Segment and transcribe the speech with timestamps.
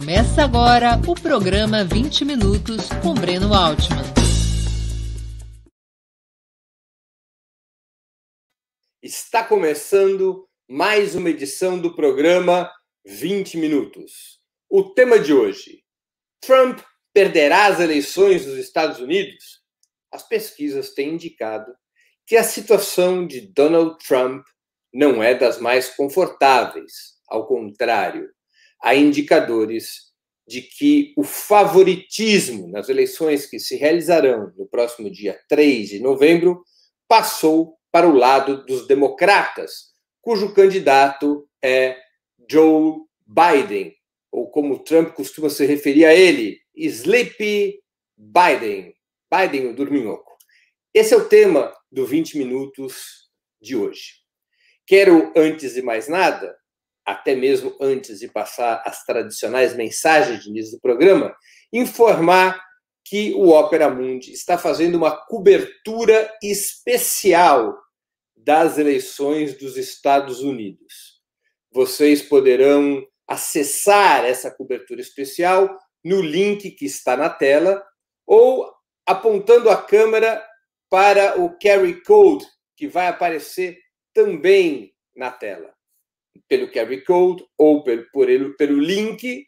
[0.00, 4.02] Começa agora o programa 20 Minutos com Breno Altman.
[9.02, 12.72] Está começando mais uma edição do programa
[13.04, 14.40] 20 Minutos.
[14.70, 15.84] O tema de hoje:
[16.40, 16.80] Trump
[17.12, 19.60] perderá as eleições dos Estados Unidos?
[20.10, 21.70] As pesquisas têm indicado
[22.26, 24.46] que a situação de Donald Trump
[24.94, 27.20] não é das mais confortáveis.
[27.28, 28.30] Ao contrário,
[28.82, 30.10] há indicadores
[30.46, 36.64] de que o favoritismo nas eleições que se realizarão no próximo dia 3 de novembro
[37.06, 41.96] passou para o lado dos democratas, cujo candidato é
[42.50, 43.94] Joe Biden,
[44.30, 47.80] ou como Trump costuma se referir a ele, Sleepy
[48.16, 48.94] Biden,
[49.32, 50.36] Biden o dorminhoco.
[50.92, 54.14] Esse é o tema do 20 minutos de hoje.
[54.86, 56.56] Quero, antes de mais nada,
[57.10, 61.34] até mesmo antes de passar as tradicionais mensagens de início do programa,
[61.72, 62.62] informar
[63.04, 67.76] que o Opera Mundi está fazendo uma cobertura especial
[68.36, 71.20] das eleições dos Estados Unidos.
[71.72, 77.84] Vocês poderão acessar essa cobertura especial no link que está na tela
[78.24, 78.72] ou
[79.04, 80.46] apontando a câmera
[80.88, 82.46] para o carry code
[82.76, 83.78] que vai aparecer
[84.14, 85.74] também na tela
[86.48, 89.46] pelo QR Code ou pelo, por ele, pelo link,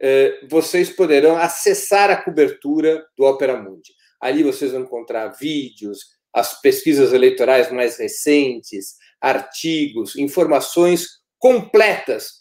[0.00, 3.92] eh, vocês poderão acessar a cobertura do Opera Mundi.
[4.20, 6.00] Ali vocês vão encontrar vídeos,
[6.32, 11.06] as pesquisas eleitorais mais recentes, artigos, informações
[11.38, 12.32] completas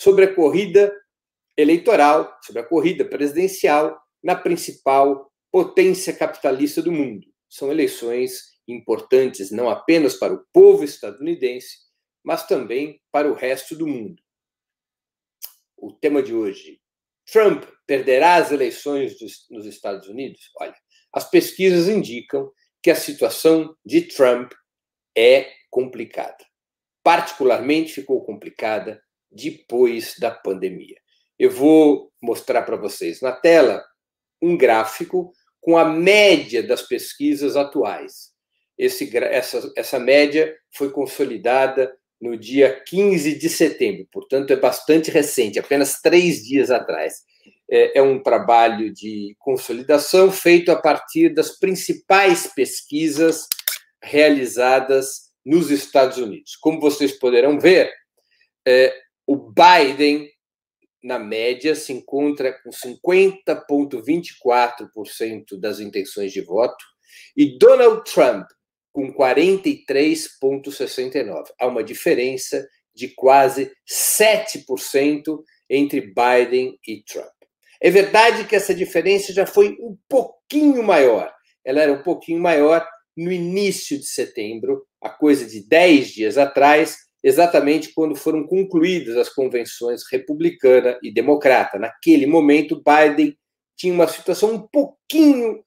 [0.00, 0.92] sobre a corrida
[1.56, 7.26] eleitoral, sobre a corrida presidencial na principal potência capitalista do mundo.
[7.48, 11.76] São eleições importantes não apenas para o povo estadunidense,
[12.24, 14.22] mas também para o resto do mundo.
[15.76, 16.80] O tema de hoje:
[17.30, 19.16] Trump perderá as eleições
[19.50, 20.50] nos Estados Unidos?
[20.58, 20.74] Olha,
[21.12, 22.50] as pesquisas indicam
[22.82, 24.52] que a situação de Trump
[25.16, 26.44] é complicada.
[27.02, 30.96] Particularmente ficou complicada depois da pandemia.
[31.38, 33.84] Eu vou mostrar para vocês na tela
[34.40, 38.32] um gráfico com a média das pesquisas atuais.
[38.76, 45.58] Esse, essa, essa média foi consolidada no dia 15 de setembro, portanto, é bastante recente,
[45.58, 47.24] apenas três dias atrás.
[47.68, 53.48] É, é um trabalho de consolidação feito a partir das principais pesquisas
[54.00, 56.54] realizadas nos Estados Unidos.
[56.54, 57.92] Como vocês poderão ver,
[58.64, 58.94] é,
[59.26, 60.30] o Biden,
[61.02, 66.84] na média, se encontra com 50,24% das intenções de voto,
[67.36, 68.46] e Donald Trump,
[68.92, 71.46] com 43,69.
[71.58, 72.64] Há uma diferença
[72.94, 77.26] de quase 7% entre Biden e Trump.
[77.80, 81.32] É verdade que essa diferença já foi um pouquinho maior.
[81.64, 82.86] Ela era um pouquinho maior
[83.16, 89.28] no início de setembro, a coisa de 10 dias atrás, exatamente quando foram concluídas as
[89.28, 91.78] convenções republicana e democrata.
[91.78, 93.36] Naquele momento, Biden
[93.76, 95.62] tinha uma situação um pouquinho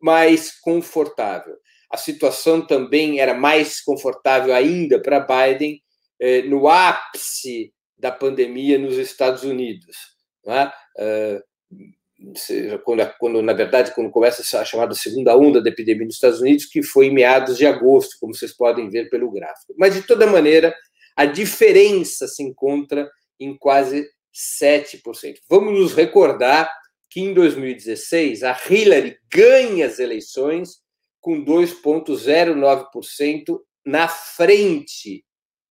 [0.00, 1.56] mais confortável
[1.94, 5.80] a situação também era mais confortável ainda para Biden
[6.18, 9.96] eh, no ápice da pandemia nos Estados Unidos.
[10.44, 10.66] É?
[11.00, 16.40] Uh, quando, quando, na verdade, quando começa a chamada segunda onda da epidemia nos Estados
[16.40, 19.72] Unidos, que foi em meados de agosto, como vocês podem ver pelo gráfico.
[19.78, 20.74] Mas, de toda maneira,
[21.14, 24.04] a diferença se encontra em quase
[24.34, 25.36] 7%.
[25.48, 26.68] Vamos nos recordar
[27.08, 30.82] que em 2016 a Hillary ganha as eleições
[31.24, 35.24] com 2,09% na frente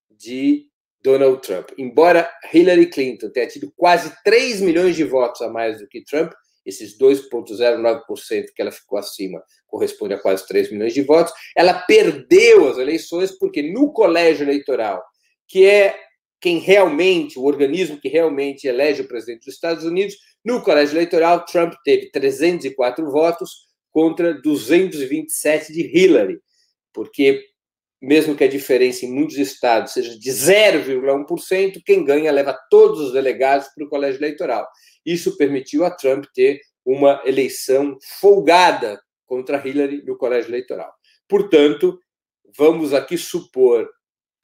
[0.10, 0.66] de
[1.00, 1.70] Donald Trump.
[1.78, 6.32] Embora Hillary Clinton tenha tido quase 3 milhões de votos a mais do que Trump,
[6.66, 12.68] esses 2,09% que ela ficou acima corresponde a quase 3 milhões de votos, ela perdeu
[12.68, 15.04] as eleições porque no colégio eleitoral,
[15.48, 15.96] que é
[16.42, 21.46] quem realmente, o organismo que realmente elege o presidente dos Estados Unidos, no colégio eleitoral,
[21.46, 26.42] Trump teve 304 votos contra 227 de Hillary,
[26.92, 27.46] porque
[28.02, 33.14] mesmo que a diferença em muitos estados seja de 0,1%, quem ganha leva todos os
[33.14, 34.68] delegados para o colégio eleitoral.
[35.06, 40.94] Isso permitiu a Trump ter uma eleição folgada contra Hillary no colégio eleitoral.
[41.30, 41.98] Portanto,
[42.58, 43.86] vamos aqui supor,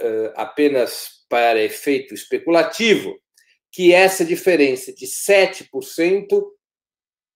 [0.01, 3.19] uh, apenas para efeito especulativo,
[3.71, 5.67] que essa diferença de 7%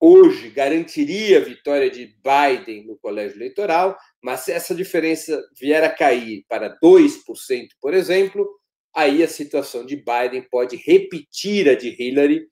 [0.06, 5.90] hoje garantiria a vitória de Biden no colégio eleitoral, mas se essa diferença vier a
[5.90, 7.20] cair para 2%,
[7.80, 8.46] por exemplo,
[8.94, 12.46] aí a situação de Biden pode repetir a de Hillary,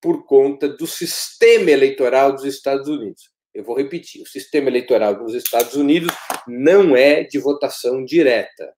[0.00, 3.30] por conta do sistema eleitoral dos Estados Unidos.
[3.54, 6.14] Eu vou repetir: o sistema eleitoral dos Estados Unidos
[6.46, 8.72] não é de votação direta.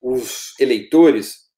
[0.00, 1.50] Os eleitores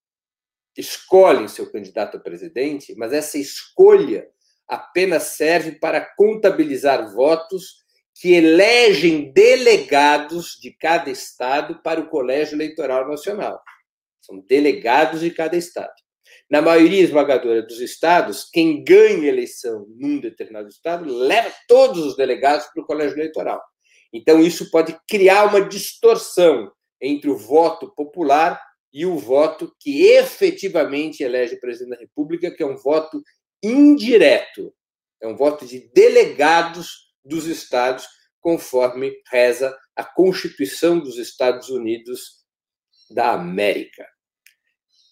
[0.77, 4.29] escolhem seu candidato a presidente, mas essa escolha
[4.69, 7.85] apenas serve para contabilizar votos
[8.15, 13.61] que elegem delegados de cada estado para o Colégio Eleitoral Nacional.
[14.21, 15.93] São delegados de cada estado.
[16.49, 22.67] Na maioria esmagadora dos estados, quem ganha eleição num determinado estado leva todos os delegados
[22.67, 23.63] para o colégio eleitoral.
[24.13, 26.71] Então, isso pode criar uma distorção
[27.01, 28.61] entre o voto popular
[28.93, 33.21] e o voto que efetivamente elege o presidente da República, que é um voto
[33.67, 34.75] indireto.
[35.21, 38.07] É um voto de delegados dos estados,
[38.41, 42.45] conforme reza a Constituição dos Estados Unidos
[43.11, 44.05] da América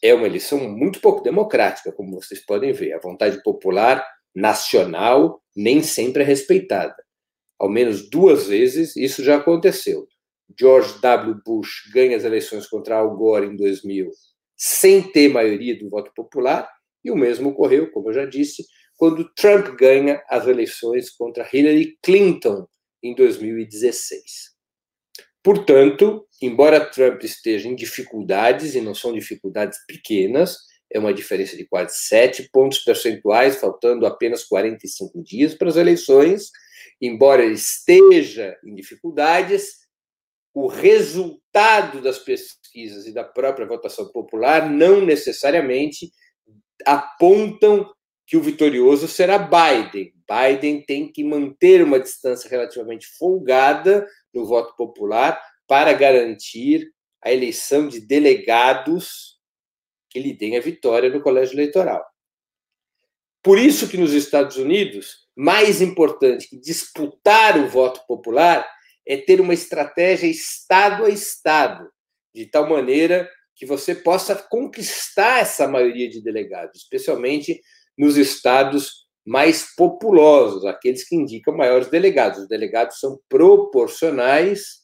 [0.02, 2.92] é uma eleição muito pouco democrática, como vocês podem ver.
[2.92, 4.04] A vontade popular
[4.34, 6.96] nacional nem sempre é respeitada.
[7.58, 10.08] Ao menos duas vezes isso já aconteceu.
[10.58, 11.40] George W.
[11.46, 14.10] Bush ganha as eleições contra Al Gore em 2000
[14.56, 16.70] sem ter maioria do voto popular,
[17.04, 18.64] e o mesmo ocorreu, como eu já disse,
[18.96, 22.66] quando Trump ganha as eleições contra Hillary Clinton
[23.02, 24.52] em 2016.
[25.42, 30.56] Portanto, embora Trump esteja em dificuldades, e não são dificuldades pequenas,
[30.92, 36.50] é uma diferença de quase 7 pontos percentuais, faltando apenas 45 dias para as eleições,
[37.00, 39.82] embora ele esteja em dificuldades,
[40.54, 46.12] o resultado das pesquisas e da própria votação popular não necessariamente
[46.86, 47.90] apontam
[48.26, 50.12] que o vitorioso será Biden.
[50.28, 56.90] Biden tem que manter uma distância relativamente folgada no voto popular para garantir
[57.22, 59.38] a eleição de delegados
[60.08, 62.04] que lhe deem a vitória no colégio eleitoral.
[63.42, 68.68] Por isso que nos Estados Unidos, mais importante que disputar o voto popular
[69.06, 71.90] é ter uma estratégia estado a estado,
[72.34, 77.60] de tal maneira que você possa conquistar essa maioria de delegados, especialmente
[77.96, 82.40] nos estados mais populosos, aqueles que indicam maiores delegados.
[82.40, 84.82] Os delegados são proporcionais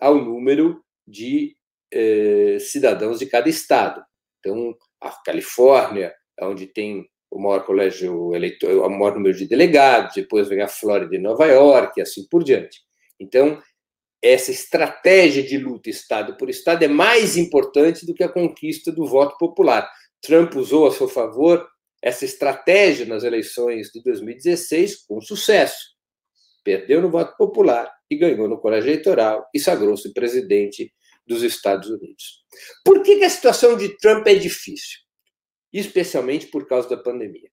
[0.00, 1.54] ao número de
[1.92, 4.02] eh, cidadãos de cada estado.
[4.38, 10.48] Então, a Califórnia, onde tem o maior colégio eleitoral, o maior número de delegados, depois
[10.48, 12.80] vem a Flórida e Nova York, e assim por diante.
[13.20, 13.60] Então,
[14.22, 19.06] essa estratégia de luta estado por estado é mais importante do que a conquista do
[19.06, 19.88] voto popular.
[20.20, 21.66] Trump usou a seu favor
[22.02, 25.96] essa estratégia nas eleições de 2016 com sucesso.
[26.64, 30.92] Perdeu no voto popular e ganhou no colégio eleitoral e sagrou-se presidente
[31.26, 32.44] dos Estados Unidos.
[32.84, 34.98] Por que, a situação de Trump é difícil?
[35.72, 37.50] Especialmente por causa da pandemia.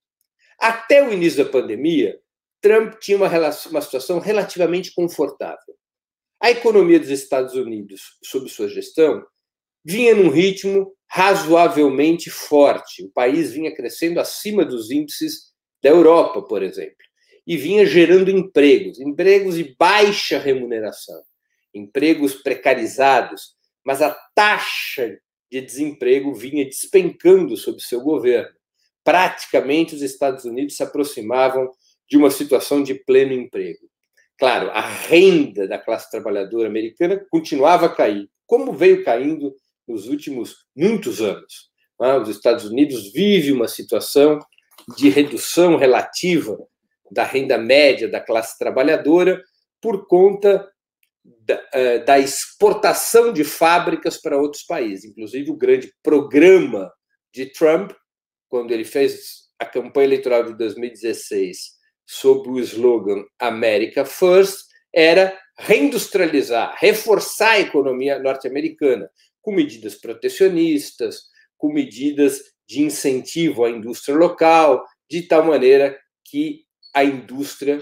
[0.60, 2.18] Até o início da pandemia,
[2.62, 5.76] Trump tinha uma, relação, uma situação relativamente confortável.
[6.46, 9.26] A economia dos Estados Unidos, sob sua gestão,
[9.84, 13.04] vinha num ritmo razoavelmente forte.
[13.04, 15.52] O país vinha crescendo acima dos índices
[15.82, 17.04] da Europa, por exemplo,
[17.48, 21.20] e vinha gerando empregos, empregos de baixa remuneração,
[21.74, 25.18] empregos precarizados, mas a taxa
[25.52, 28.56] de desemprego vinha despencando sob seu governo.
[29.04, 31.72] Praticamente os Estados Unidos se aproximavam
[32.08, 33.90] de uma situação de pleno emprego.
[34.38, 39.56] Claro, a renda da classe trabalhadora americana continuava a cair, como veio caindo
[39.88, 41.70] nos últimos muitos anos.
[42.00, 42.18] Né?
[42.18, 44.40] Os Estados Unidos vivem uma situação
[44.98, 46.58] de redução relativa
[47.10, 49.42] da renda média da classe trabalhadora
[49.82, 50.70] por conta
[51.24, 55.06] da, eh, da, exportação de fábricas para outros países.
[55.06, 56.92] Inclusive, o grande programa
[57.34, 57.92] de Trump,
[58.50, 61.75] quando ele fez a campanha eleitoral de 2016
[62.06, 69.10] sob o slogan America First, era reindustrializar, reforçar a economia norte-americana,
[69.42, 71.24] com medidas protecionistas,
[71.58, 77.80] com medidas de incentivo à indústria local, de tal maneira que a indústria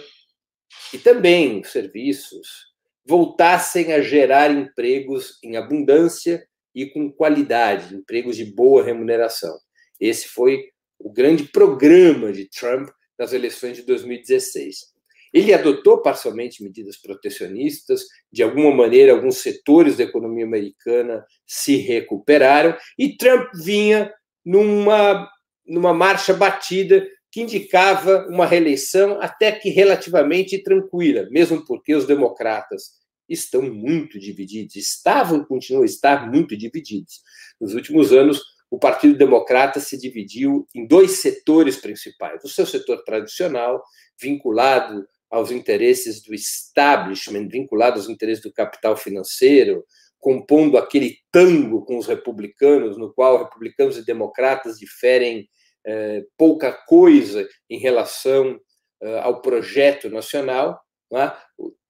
[0.93, 2.73] e também os serviços
[3.05, 9.55] voltassem a gerar empregos em abundância e com qualidade, empregos de boa remuneração.
[9.99, 10.63] Esse foi
[10.99, 12.89] o grande programa de Trump
[13.23, 14.91] nas eleições de 2016.
[15.33, 22.77] Ele adotou parcialmente medidas protecionistas, de alguma maneira, alguns setores da economia americana se recuperaram,
[22.99, 24.13] e Trump vinha
[24.45, 25.27] numa,
[25.65, 33.01] numa marcha batida que indicava uma reeleição até que relativamente tranquila, mesmo porque os democratas
[33.27, 37.21] estão muito divididos, estavam e continuam a estar muito divididos.
[37.59, 38.39] Nos últimos anos,
[38.73, 42.43] o Partido Democrata se dividiu em dois setores principais.
[42.43, 43.83] O seu setor tradicional,
[44.19, 49.85] vinculado aos interesses do establishment, vinculado aos interesses do capital financeiro,
[50.19, 55.47] compondo aquele tango com os republicanos, no qual republicanos e democratas diferem
[55.85, 58.59] eh, pouca coisa em relação
[59.03, 60.81] eh, ao projeto nacional.
[61.13, 61.31] É?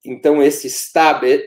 [0.06, 0.68] Então, esse,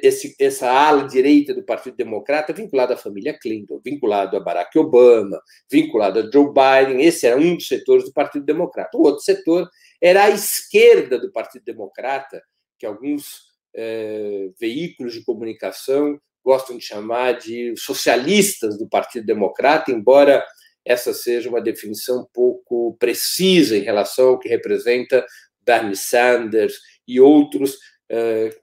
[0.02, 5.38] esse, essa ala direita do Partido Democrata, vinculada à família Clinton, vinculado a Barack Obama,
[5.70, 8.96] vinculado a Joe Biden, esse era um dos setores do Partido Democrata.
[8.96, 9.68] O outro setor
[10.00, 12.42] era a esquerda do Partido Democrata,
[12.78, 13.42] que alguns
[13.75, 20.42] eh, veículos de comunicação gostam de chamar de socialistas do Partido Democrata, embora
[20.82, 25.26] essa seja uma definição pouco precisa em relação ao que representa
[25.60, 27.76] Bernie Sanders e outros
[28.08, 28.56] eh,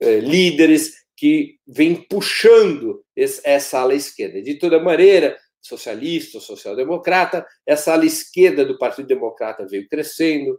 [0.00, 4.40] eh, líderes que vêm puxando esse, essa ala esquerda.
[4.40, 10.56] De toda maneira, socialista, social-democrata, essa ala esquerda do Partido Democrata veio crescendo,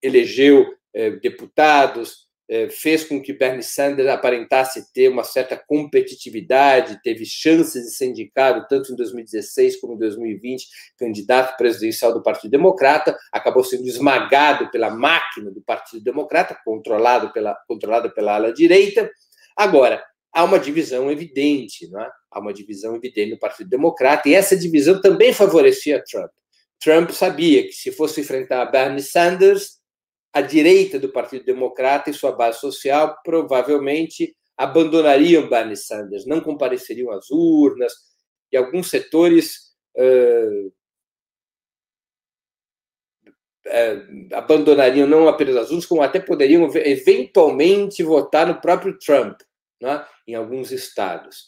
[0.00, 2.25] elegeu eh, deputados, é,
[2.70, 8.66] fez com que Bernie Sanders aparentasse ter uma certa competitividade, teve chances de ser indicado
[8.68, 14.90] tanto em 2016 como em 2020 candidato presidencial do Partido Democrata, acabou sendo esmagado pela
[14.90, 19.10] máquina do Partido Democrata, controlado pela, controlada pela ala direita.
[19.56, 22.10] Agora, há uma divisão evidente, não é?
[22.30, 26.30] há uma divisão evidente no Partido Democrata, e essa divisão também favorecia Trump.
[26.78, 29.75] Trump sabia que se fosse enfrentar Bernie Sanders,
[30.36, 37.10] a direita do Partido Democrata e sua base social provavelmente abandonariam Bernie Sanders, não compareceriam
[37.10, 37.94] às urnas,
[38.52, 40.66] e alguns setores uh,
[43.66, 49.40] uh, abandonariam não apenas as urnas, como até poderiam eventualmente votar no próprio Trump,
[49.80, 51.46] né, em alguns estados.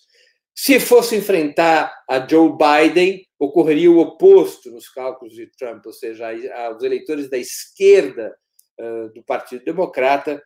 [0.57, 6.31] Se fosse enfrentar a Joe Biden, ocorreria o oposto nos cálculos de Trump, ou seja,
[6.75, 8.35] os eleitores da esquerda
[9.15, 10.43] do Partido Democrata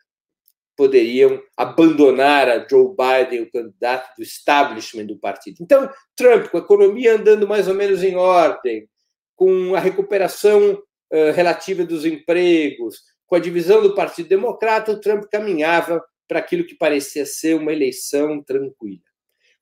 [0.77, 5.59] poderiam abandonar a Joe Biden, o candidato do establishment do partido.
[5.61, 8.89] Então, Trump, com a economia andando mais ou menos em ordem,
[9.37, 15.25] com a recuperação uh, relativa dos empregos, com a divisão do Partido Democrata, o Trump
[15.31, 19.03] caminhava para aquilo que parecia ser uma eleição tranquila.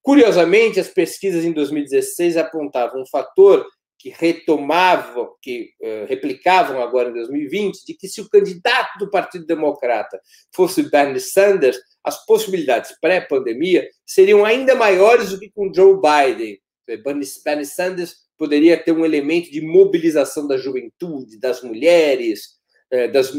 [0.02, 3.66] Curiosamente, as pesquisas em 2016 apontavam um fator
[4.00, 9.44] que retomavam, que uh, replicavam agora em 2020, de que se o candidato do Partido
[9.44, 10.18] Democrata
[10.54, 16.58] fosse Bernie Sanders, as possibilidades pré-pandemia seriam ainda maiores do que com Joe Biden.
[17.04, 22.56] Bernie Sanders poderia ter um elemento de mobilização da juventude, das mulheres,
[22.90, 23.30] uh, das,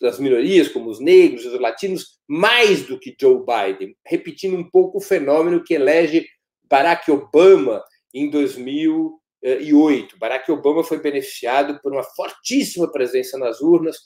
[0.00, 4.98] das minorias, como os negros, os latinos, mais do que Joe Biden, repetindo um pouco
[4.98, 6.28] o fenômeno que elege
[6.62, 7.82] Barack Obama
[8.14, 10.18] em 2000 2008.
[10.18, 13.98] Barack Obama foi beneficiado por uma fortíssima presença nas urnas,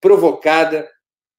[0.00, 0.88] provocada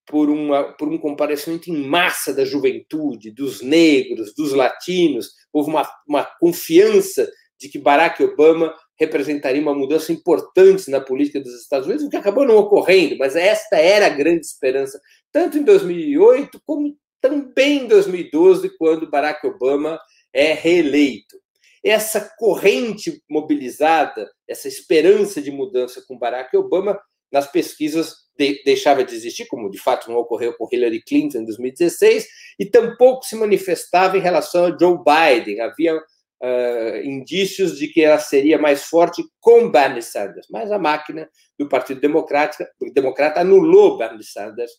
[0.07, 5.31] por, uma, por um comparecimento em massa da juventude, dos negros, dos latinos.
[5.53, 11.53] Houve uma, uma confiança de que Barack Obama representaria uma mudança importante na política dos
[11.61, 14.99] Estados Unidos, o que acabou não ocorrendo, mas esta era a grande esperança,
[15.31, 19.99] tanto em 2008 como também em 2012, quando Barack Obama
[20.33, 21.37] é reeleito
[21.85, 26.99] essa corrente mobilizada, essa esperança de mudança com Barack Obama,
[27.31, 31.45] nas pesquisas de, deixava de existir, como de fato não ocorreu com Hillary Clinton em
[31.45, 32.27] 2016,
[32.59, 35.61] e tampouco se manifestava em relação a Joe Biden.
[35.61, 41.29] Havia uh, indícios de que ela seria mais forte com Bernie Sanders, mas a máquina
[41.57, 44.71] do Partido Democrata, Democrata anulou Bernie Sanders,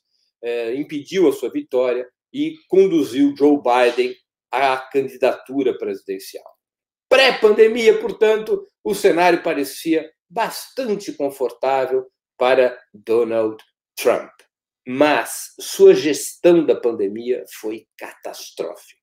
[0.42, 4.12] uh, impediu a sua vitória e conduziu Joe Biden
[4.50, 6.56] à candidatura presidencial.
[7.26, 12.06] Pré-pandemia, portanto, o cenário parecia bastante confortável
[12.38, 13.56] para Donald
[13.97, 14.30] Trump.
[14.87, 19.00] Mas sua gestão da pandemia foi catastrófica.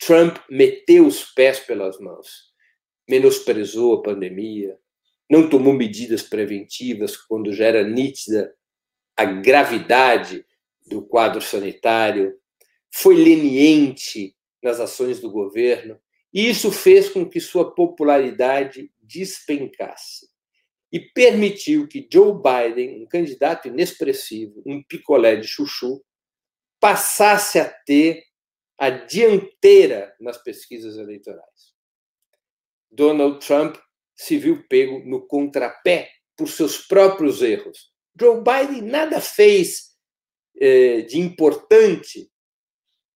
[0.00, 2.52] Trump meteu os pés pelas mãos,
[3.08, 4.76] menosprezou a pandemia,
[5.30, 8.52] não tomou medidas preventivas quando já era nítida
[9.16, 10.44] a gravidade
[10.84, 12.36] do quadro sanitário,
[12.92, 16.00] foi leniente nas ações do governo,
[16.34, 20.28] e isso fez com que sua popularidade despencasse
[20.90, 26.04] e permitiu que Joe Biden, um candidato inexpressivo, um picolé de chuchu,
[26.80, 28.24] passasse a ter
[28.76, 31.72] a dianteira nas pesquisas eleitorais.
[32.90, 33.76] Donald Trump
[34.16, 37.92] se viu pego no contrapé por seus próprios erros.
[38.18, 39.96] Joe Biden nada fez
[40.56, 42.30] eh, de importante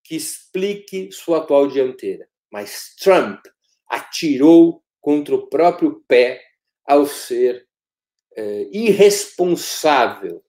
[0.04, 2.28] que explique sua atual dianteira.
[2.50, 3.44] Mas Trump,
[3.88, 6.42] atirou contra o próprio pé
[6.86, 7.66] ao ser
[8.36, 10.44] é, irresponsável,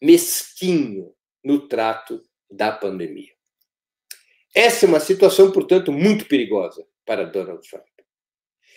[0.00, 3.32] mesquinho no trato da pandemia.
[4.54, 7.84] Essa é uma situação, portanto, muito perigosa para Donald Trump.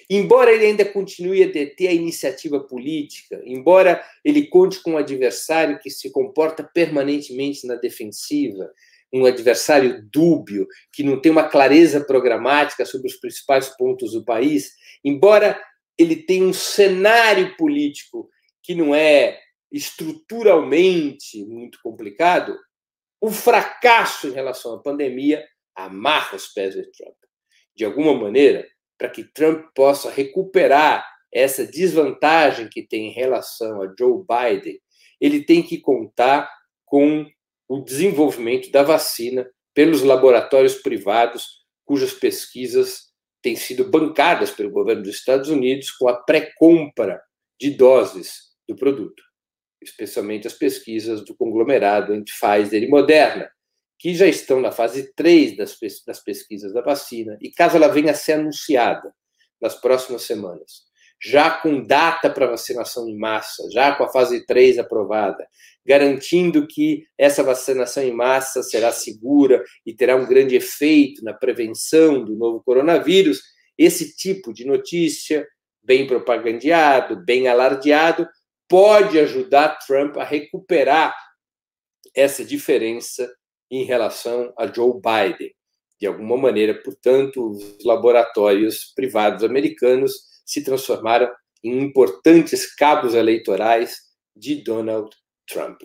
[0.09, 5.79] Embora ele ainda continue a deter a iniciativa política, embora ele conte com um adversário
[5.79, 8.73] que se comporta permanentemente na defensiva,
[9.13, 14.71] um adversário dúbio, que não tem uma clareza programática sobre os principais pontos do país,
[15.03, 15.59] embora
[15.97, 18.29] ele tenha um cenário político
[18.63, 19.39] que não é
[19.71, 22.57] estruturalmente muito complicado,
[23.21, 27.15] o fracasso em relação à pandemia amarra os pés de Trump.
[27.75, 33.93] De alguma maneira, para que Trump possa recuperar essa desvantagem que tem em relação a
[33.97, 34.79] Joe Biden,
[35.21, 36.49] ele tem que contar
[36.85, 37.25] com
[37.69, 43.09] o desenvolvimento da vacina pelos laboratórios privados, cujas pesquisas
[43.41, 47.21] têm sido bancadas pelo governo dos Estados Unidos com a pré-compra
[47.59, 49.21] de doses do produto,
[49.81, 53.49] especialmente as pesquisas do conglomerado entre Pfizer e Moderna,
[53.99, 58.11] que já estão na fase 3 das, das pesquisas da vacina, e caso ela venha
[58.11, 59.13] a ser anunciada
[59.61, 60.88] nas próximas semanas,
[61.21, 65.45] já com data para vacinação em massa, já com a fase 3 aprovada,
[65.85, 72.23] garantindo que essa vacinação em massa será segura e terá um grande efeito na prevenção
[72.23, 73.41] do novo coronavírus,
[73.77, 75.47] esse tipo de notícia,
[75.83, 78.27] bem propagandeado, bem alardeado,
[78.67, 81.15] pode ajudar Trump a recuperar
[82.15, 83.29] essa diferença
[83.71, 85.51] em relação a Joe Biden.
[85.99, 90.13] De alguma maneira, portanto, os laboratórios privados americanos
[90.49, 91.29] se transformaram
[91.63, 93.99] em importantes cabos eleitorais
[94.35, 95.15] de Donald
[95.47, 95.79] Trump.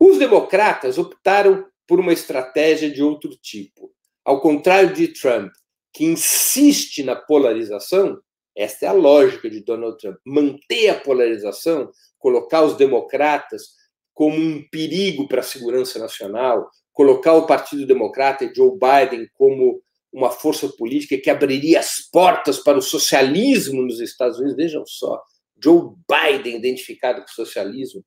[0.00, 3.92] Os democratas optaram por uma estratégia de outro tipo.
[4.24, 5.52] Ao contrário de Trump,
[5.92, 8.20] que insiste na polarização,
[8.56, 13.76] esta é a lógica de Donald Trump: manter a polarização, colocar os democratas
[14.12, 19.80] como um perigo para a segurança nacional, colocar o Partido Democrata e Joe Biden como
[20.12, 24.56] uma força política que abriria as portas para o socialismo nos Estados Unidos.
[24.56, 25.20] Vejam só,
[25.62, 28.04] Joe Biden identificado com o socialismo.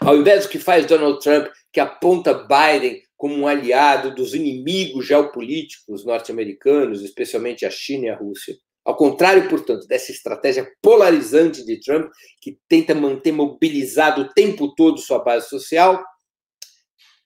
[0.00, 5.06] Ao invés do que faz Donald Trump, que aponta Biden como um aliado dos inimigos
[5.06, 8.56] geopolíticos norte-americanos, especialmente a China e a Rússia.
[8.84, 12.10] Ao contrário, portanto, dessa estratégia polarizante de Trump,
[12.40, 16.02] que tenta manter mobilizado o tempo todo sua base social,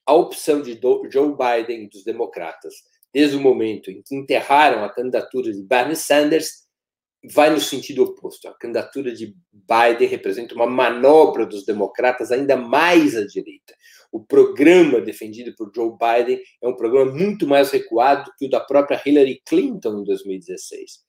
[0.06, 0.78] a opção de
[1.10, 2.74] Joe Biden dos democratas,
[3.12, 6.62] desde o momento em que enterraram a candidatura de Bernie Sanders,
[7.30, 8.48] vai no sentido oposto.
[8.48, 13.74] A candidatura de Biden representa uma manobra dos democratas ainda mais à direita.
[14.10, 18.60] O programa defendido por Joe Biden é um programa muito mais recuado que o da
[18.60, 21.00] própria Hillary Clinton em 2016.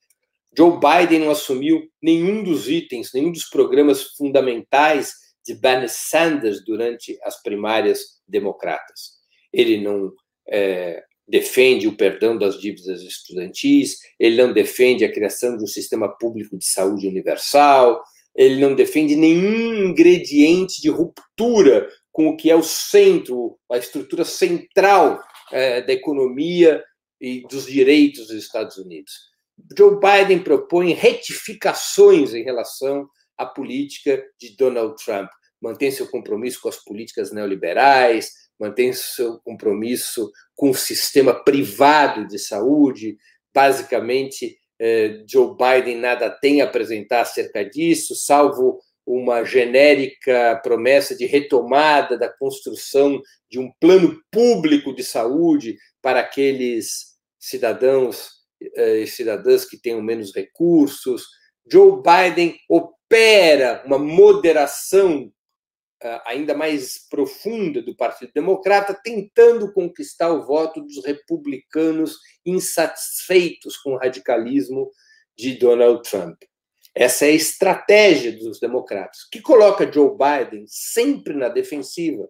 [0.56, 7.17] Joe Biden não assumiu nenhum dos itens, nenhum dos programas fundamentais de Bernie Sanders durante
[7.23, 9.13] as primárias democratas.
[9.51, 10.12] Ele não
[10.49, 16.10] é, defende o perdão das dívidas estudantis, ele não defende a criação de um sistema
[16.17, 18.03] público de saúde universal,
[18.36, 24.25] ele não defende nenhum ingrediente de ruptura com o que é o centro, a estrutura
[24.25, 26.84] central é, da economia
[27.21, 29.13] e dos direitos dos Estados Unidos.
[29.77, 35.30] Joe Biden propõe retificações em relação à política de Donald Trump.
[35.62, 42.38] Mantém seu compromisso com as políticas neoliberais, mantém seu compromisso com o sistema privado de
[42.38, 43.17] saúde.
[43.54, 51.26] Basicamente, eh, Joe Biden nada tem a apresentar acerca disso, salvo uma genérica promessa de
[51.26, 58.30] retomada da construção de um plano público de saúde para aqueles cidadãos
[58.76, 61.28] e cidadãs que tenham menos recursos.
[61.69, 62.58] Joe Biden
[63.13, 65.32] opera uma moderação
[66.26, 73.97] ainda mais profunda do Partido Democrata, tentando conquistar o voto dos republicanos insatisfeitos com o
[73.97, 74.91] radicalismo
[75.38, 76.41] de Donald Trump.
[76.93, 82.28] Essa é a estratégia dos democratas, que coloca Joe Biden sempre na defensiva,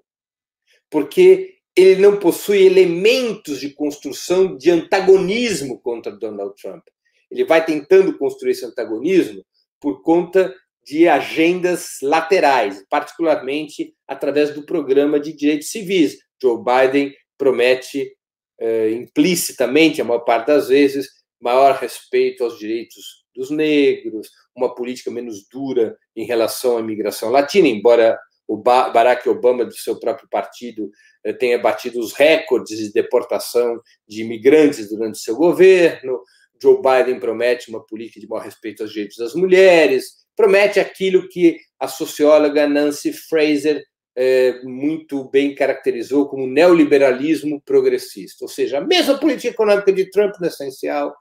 [0.89, 6.83] porque ele não possui elementos de construção de antagonismo contra Donald Trump.
[7.31, 9.43] Ele vai tentando construir esse antagonismo
[9.81, 10.53] por conta
[10.85, 16.17] de agendas laterais, particularmente através do programa de direitos civis.
[16.41, 18.15] Joe Biden promete
[18.59, 21.07] eh, implicitamente, a maior parte das vezes,
[21.39, 27.67] maior respeito aos direitos dos negros, uma política menos dura em relação à imigração latina,
[27.67, 28.17] embora
[28.47, 30.89] o Barack Obama, do seu próprio partido,
[31.23, 36.21] eh, tenha batido os recordes de deportação de imigrantes durante seu governo.
[36.61, 41.57] Joe Biden promete uma política de maior respeito aos direitos das mulheres, promete aquilo que
[41.79, 43.83] a socióloga Nancy Fraser
[44.15, 50.35] é, muito bem caracterizou como neoliberalismo progressista, ou seja, a mesma política econômica de Trump
[50.39, 51.15] no essencial,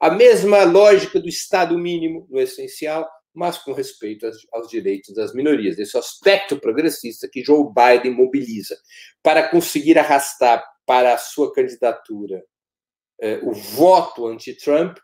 [0.00, 5.78] a mesma lógica do Estado mínimo no essencial, mas com respeito aos direitos das minorias.
[5.78, 8.76] Esse aspecto progressista que Joe Biden mobiliza
[9.22, 12.42] para conseguir arrastar para a sua candidatura
[13.20, 14.96] é, o voto anti-Trump,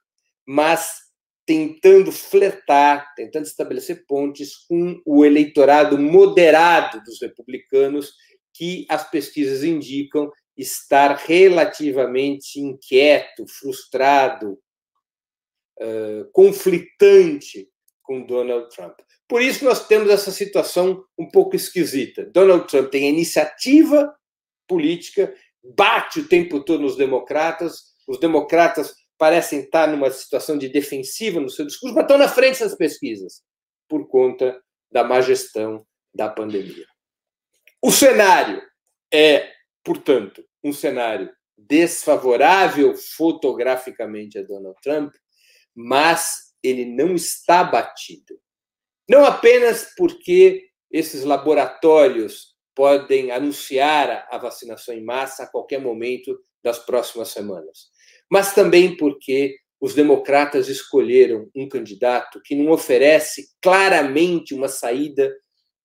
[0.46, 1.01] mas
[1.46, 8.12] tentando flertar, tentando estabelecer pontes com o eleitorado moderado dos republicanos,
[8.54, 14.58] que as pesquisas indicam estar relativamente inquieto, frustrado,
[15.80, 17.68] uh, conflitante
[18.02, 18.98] com Donald Trump.
[19.28, 22.26] Por isso nós temos essa situação um pouco esquisita.
[22.26, 24.14] Donald Trump tem a iniciativa
[24.68, 25.34] política,
[25.76, 31.48] bate o tempo todo nos democratas, os democratas parecem estar numa situação de defensiva no
[31.48, 33.40] seu discurso, mas estão na frente das pesquisas,
[33.88, 36.84] por conta da má gestão da pandemia.
[37.80, 38.60] O cenário
[39.14, 39.48] é,
[39.84, 45.14] portanto, um cenário desfavorável fotograficamente a Donald Trump,
[45.72, 48.36] mas ele não está batido.
[49.08, 56.80] Não apenas porque esses laboratórios podem anunciar a vacinação em massa a qualquer momento das
[56.80, 57.91] próximas semanas,
[58.32, 65.30] mas também porque os democratas escolheram um candidato que não oferece claramente uma saída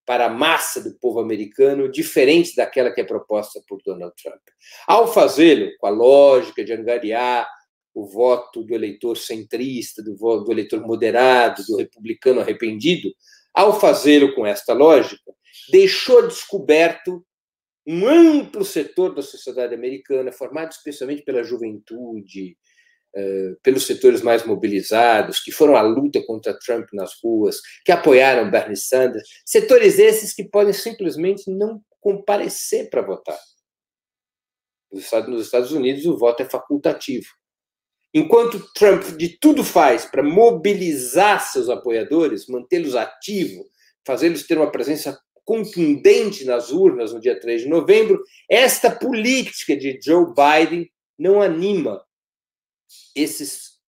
[0.06, 4.40] para a massa do povo americano, diferente daquela que é proposta por Donald Trump.
[4.88, 7.46] Ao fazê-lo, com a lógica de angariar
[7.94, 13.10] o voto do eleitor centrista, do, do eleitor moderado, do republicano arrependido,
[13.54, 15.34] ao fazê-lo com esta lógica,
[15.70, 17.26] deixou descoberto
[17.88, 22.58] um amplo setor da sociedade americana, formado especialmente pela juventude,
[23.16, 28.52] eh, pelos setores mais mobilizados, que foram à luta contra Trump nas ruas, que apoiaram
[28.52, 33.40] Bernie Sanders, setores esses que podem simplesmente não comparecer para votar.
[34.92, 37.28] Nos Estados Unidos, o voto é facultativo.
[38.14, 43.66] Enquanto Trump de tudo faz para mobilizar seus apoiadores, mantê-los ativos,
[44.06, 49.98] fazê-los ter uma presença contundente nas urnas no dia 3 de novembro, esta política de
[50.04, 52.06] Joe Biden não anima
[53.16, 53.80] esses,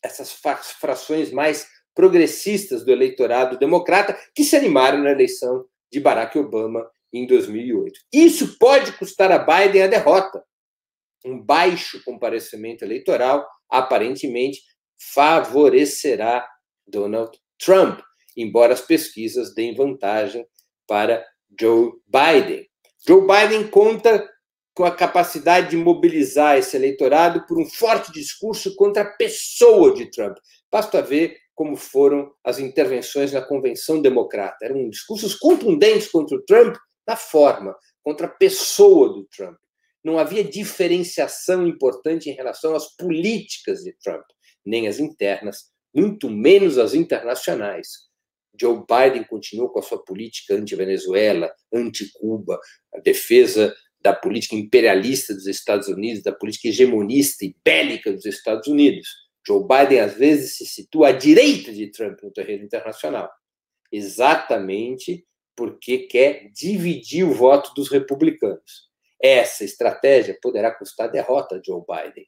[0.00, 0.32] essas
[0.80, 7.26] frações mais progressistas do eleitorado democrata que se animaram na eleição de Barack Obama em
[7.26, 7.98] 2008.
[8.12, 10.44] Isso pode custar a Biden a derrota.
[11.26, 14.62] Um baixo comparecimento eleitoral aparentemente
[15.12, 16.48] favorecerá
[16.86, 17.98] Donald Trump,
[18.36, 20.46] embora as pesquisas deem vantagem
[20.88, 21.24] para
[21.60, 22.66] Joe Biden.
[23.06, 24.28] Joe Biden conta
[24.74, 30.10] com a capacidade de mobilizar esse eleitorado por um forte discurso contra a pessoa de
[30.10, 30.36] Trump.
[30.70, 34.64] Basta ver como foram as intervenções na convenção democrata.
[34.64, 39.56] Eram discursos contundentes contra o Trump na forma, contra a pessoa do Trump.
[40.04, 44.24] Não havia diferenciação importante em relação às políticas de Trump,
[44.64, 48.07] nem as internas, muito menos as internacionais.
[48.60, 52.58] Joe Biden continuou com a sua política anti-Venezuela, anti-Cuba,
[52.94, 58.68] a defesa da política imperialista dos Estados Unidos, da política hegemonista e bélica dos Estados
[58.68, 59.08] Unidos.
[59.46, 63.30] Joe Biden, às vezes, se situa à direita de Trump no terreno internacional,
[63.90, 65.24] exatamente
[65.56, 68.88] porque quer dividir o voto dos republicanos.
[69.20, 72.26] Essa estratégia poderá custar derrota a Joe Biden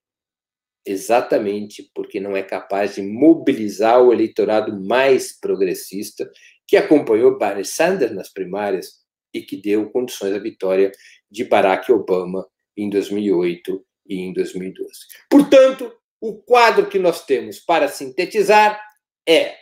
[0.84, 6.30] exatamente porque não é capaz de mobilizar o eleitorado mais progressista
[6.66, 9.00] que acompanhou Bernie Sanders nas primárias
[9.32, 10.90] e que deu condições à vitória
[11.30, 14.90] de Barack Obama em 2008 e em 2012.
[15.28, 18.80] Portanto, o quadro que nós temos para sintetizar
[19.26, 19.54] é: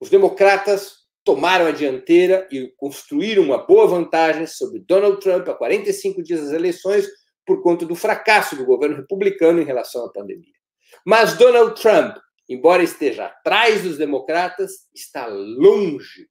[0.00, 6.22] os democratas tomaram a dianteira e construíram uma boa vantagem sobre Donald Trump a 45
[6.22, 7.08] dias das eleições,
[7.46, 10.54] por conta do fracasso do governo republicano em relação à pandemia.
[11.04, 12.16] Mas Donald Trump,
[12.48, 16.28] embora esteja atrás dos democratas, está longe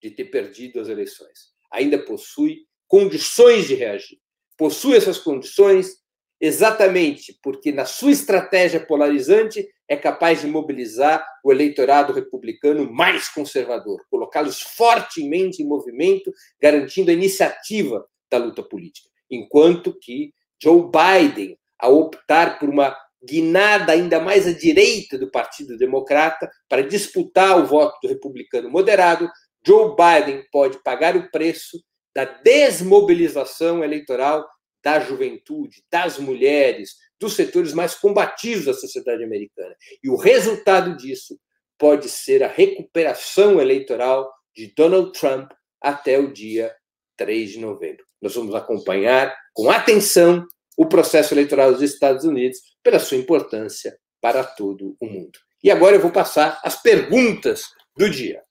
[0.00, 1.52] de ter perdido as eleições.
[1.72, 4.18] Ainda possui condições de reagir.
[4.56, 5.98] Possui essas condições
[6.40, 14.04] exatamente porque, na sua estratégia polarizante, é capaz de mobilizar o eleitorado republicano mais conservador,
[14.10, 19.08] colocá-los fortemente em movimento, garantindo a iniciativa da luta política.
[19.30, 20.32] Enquanto que
[20.62, 26.82] Joe Biden, a optar por uma guinada ainda mais à direita do Partido Democrata para
[26.82, 29.28] disputar o voto do republicano moderado,
[29.66, 31.82] Joe Biden pode pagar o preço
[32.14, 34.46] da desmobilização eleitoral
[34.82, 39.74] da juventude, das mulheres, dos setores mais combativos da sociedade americana.
[40.02, 41.38] E o resultado disso
[41.76, 46.74] pode ser a recuperação eleitoral de Donald Trump até o dia
[47.16, 48.07] 3 de novembro.
[48.20, 54.44] Nós vamos acompanhar com atenção o processo eleitoral dos Estados Unidos pela sua importância para
[54.44, 55.38] todo o mundo.
[55.62, 57.64] E agora eu vou passar as perguntas
[57.96, 58.42] do dia.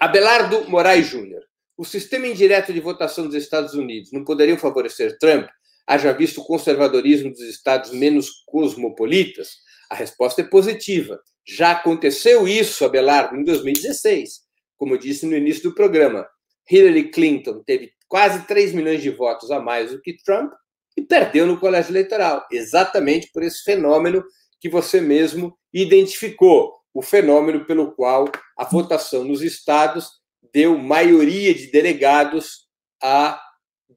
[0.00, 1.42] Abelardo Moraes Júnior.
[1.76, 5.46] O sistema indireto de votação dos Estados Unidos não poderia favorecer Trump,
[5.86, 9.58] haja visto o conservadorismo dos estados menos cosmopolitas?
[9.90, 11.20] A resposta é positiva.
[11.46, 14.40] Já aconteceu isso, Abelardo, em 2016.
[14.76, 16.26] Como eu disse no início do programa,
[16.70, 20.52] Hillary Clinton teve quase 3 milhões de votos a mais do que Trump
[20.96, 24.24] e perdeu no colégio eleitoral, exatamente por esse fenômeno
[24.60, 30.10] que você mesmo identificou, o fenômeno pelo qual a votação nos estados
[30.52, 32.66] deu maioria de delegados
[33.02, 33.40] a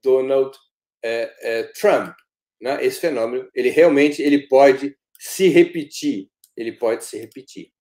[0.03, 0.58] Donald
[1.03, 2.13] é, é, Trump.
[2.62, 2.84] Né?
[2.86, 6.29] Esse fenômeno, ele realmente ele pode se repetir.
[6.58, 7.71] Ele pode se repetir.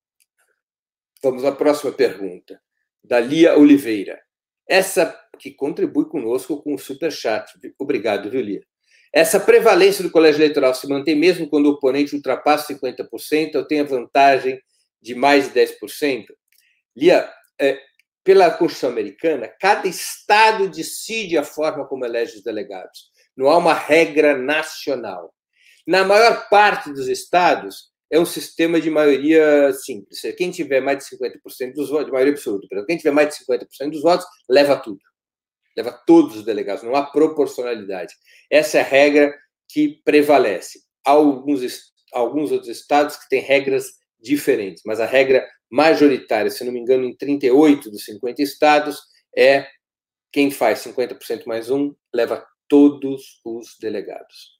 [1.20, 2.60] Vamos à próxima pergunta,
[3.02, 4.20] da Lia Oliveira.
[4.68, 7.52] Essa que contribui conosco com o super chat.
[7.78, 8.62] Obrigado, viu, Lia?
[9.12, 13.80] Essa prevalência do colégio eleitoral se mantém mesmo quando o oponente ultrapassa 50% ou tem
[13.80, 14.60] a vantagem
[15.00, 16.26] de mais de 10%?
[16.94, 17.78] Lia, é,
[18.22, 23.10] pela Constituição Americana, cada estado decide a forma como elege os delegados.
[23.34, 25.32] Não há uma regra nacional.
[25.86, 30.20] Na maior parte dos estados, é um sistema de maioria simples.
[30.36, 33.90] Quem tiver mais de 50% dos votos, de maioria absoluta, quem tiver mais de 50%
[33.90, 35.00] dos votos, leva tudo.
[35.76, 38.14] Leva todos os delegados, não há proporcionalidade.
[38.50, 39.34] Essa é a regra
[39.68, 40.80] que prevalece.
[41.04, 46.72] Há alguns, alguns outros estados que têm regras diferentes, mas a regra majoritária, se não
[46.72, 48.98] me engano, em 38 dos 50 estados,
[49.36, 49.66] é
[50.32, 54.58] quem faz 50% mais um leva todos os delegados.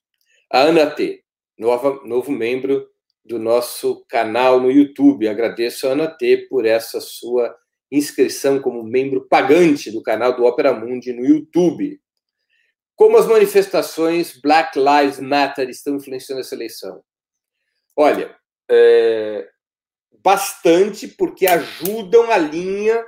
[0.51, 1.23] A Ana T,
[1.59, 2.89] nova, novo membro
[3.29, 5.29] do nosso canal no YouTube.
[5.29, 7.55] Agradeço a Ana T por essa sua
[7.93, 12.01] inscrição como membro pagante do canal do Opera Mundi no YouTube.
[12.97, 17.03] Como as manifestações Black Lives Matter estão influenciando essa eleição?
[17.97, 18.35] Olha,
[18.71, 19.49] é,
[20.23, 23.05] bastante porque ajudam a linha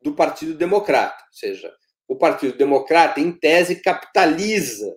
[0.00, 1.22] do Partido Democrata.
[1.24, 1.72] Ou seja,
[2.08, 4.96] o Partido Democrata, em tese, capitaliza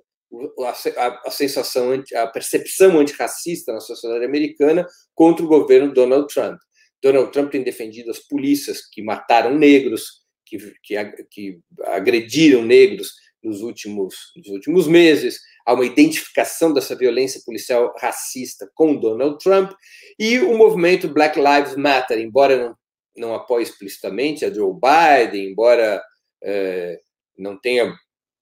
[0.97, 6.59] a, a, sensação, a percepção antirracista na sociedade americana contra o governo Donald Trump.
[7.01, 10.95] Donald Trump tem defendido as polícias que mataram negros, que, que,
[11.31, 13.09] que agrediram negros
[13.41, 19.71] nos últimos, nos últimos meses, há uma identificação dessa violência policial racista com Donald Trump,
[20.17, 22.75] e o movimento Black Lives Matter, embora não,
[23.15, 26.01] não apoie explicitamente a Joe Biden, embora
[26.43, 26.99] é,
[27.37, 27.95] não tenha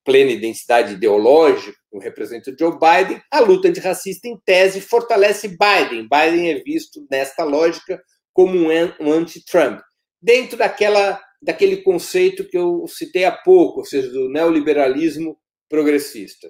[0.08, 6.08] plena identidade ideológica, como representa Joe Biden, a luta antirracista, em tese, fortalece Biden.
[6.08, 9.82] Biden é visto, nesta lógica, como um anti-Trump.
[10.22, 15.38] Dentro daquela daquele conceito que eu citei há pouco, ou seja, do neoliberalismo
[15.70, 16.50] progressista.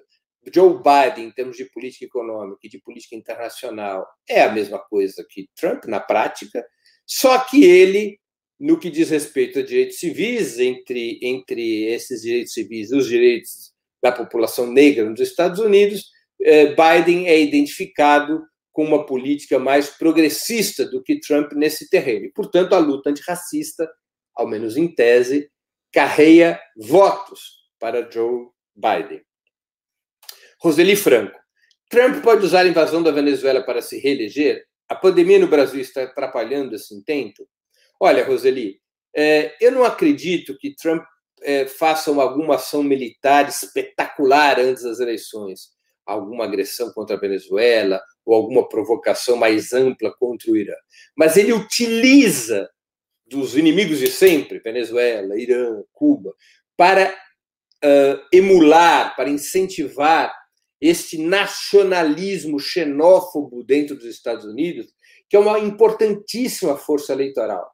[0.53, 5.25] Joe Biden, em termos de política econômica e de política internacional, é a mesma coisa
[5.29, 6.65] que Trump na prática,
[7.05, 8.17] só que ele,
[8.59, 13.73] no que diz respeito a direitos civis, entre, entre esses direitos civis e os direitos
[14.01, 16.05] da população negra nos Estados Unidos,
[16.41, 22.25] eh, Biden é identificado com uma política mais progressista do que Trump nesse terreno.
[22.25, 23.87] E, portanto, a luta antirracista
[24.37, 25.49] ao menos em tese,
[25.91, 29.21] carreia votos para Joe Biden.
[30.61, 31.37] Roseli Franco.
[31.89, 34.63] Trump pode usar a invasão da Venezuela para se reeleger?
[34.87, 37.47] A pandemia no Brasil está atrapalhando esse intento?
[37.99, 38.79] Olha, Roseli,
[39.15, 41.03] é, eu não acredito que Trump
[41.41, 45.69] é, faça alguma ação militar espetacular antes das eleições,
[46.05, 50.75] alguma agressão contra a Venezuela ou alguma provocação mais ampla contra o Irã.
[51.15, 52.69] Mas ele utiliza
[53.25, 56.33] dos inimigos de sempre, Venezuela, Irã, Cuba,
[56.77, 57.13] para
[57.83, 60.33] uh, emular, para incentivar
[60.79, 64.87] este nacionalismo xenófobo dentro dos Estados Unidos,
[65.29, 67.69] que é uma importantíssima força eleitoral.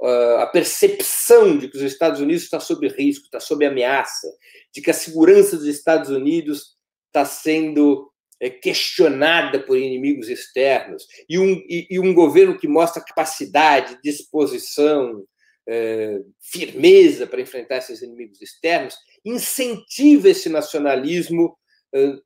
[0.00, 4.28] Uh, a percepção de que os Estados Unidos está sob risco, está sob ameaça,
[4.72, 6.76] de que a segurança dos Estados Unidos
[7.08, 8.08] está sendo
[8.40, 15.24] é, questionada por inimigos externos, e um, e, e, um governo que mostra capacidade, disposição,
[15.68, 21.58] é, firmeza para enfrentar esses inimigos externos, incentiva esse nacionalismo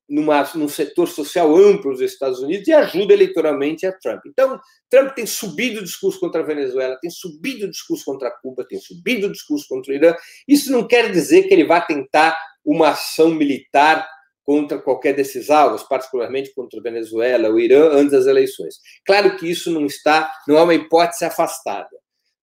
[0.08, 4.20] numa, num setor social amplo dos Estados Unidos e ajuda eleitoralmente a Trump.
[4.26, 8.66] Então, Trump tem subido o discurso contra a Venezuela, tem subido o discurso contra Cuba,
[8.66, 10.14] tem subido o discurso contra o Irã.
[10.46, 14.08] Isso não quer dizer que ele vá tentar uma ação militar
[14.44, 18.74] contra qualquer desses alvos, particularmente contra a Venezuela, o Irã, antes das eleições.
[19.06, 21.96] Claro que isso não está, não é uma hipótese afastada,